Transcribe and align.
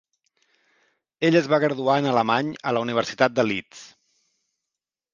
Ell 1.29 1.37
es 1.41 1.51
va 1.53 1.61
graduar 1.65 1.99
en 2.03 2.09
alemany 2.13 2.51
a 2.73 2.77
la 2.77 2.85
Universitat 2.89 3.39
de 3.41 3.49
Leeds. 3.53 3.89